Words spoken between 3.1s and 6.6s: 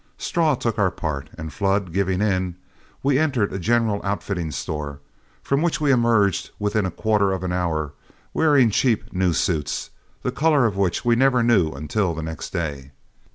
entered a general outfitting store, from which we emerged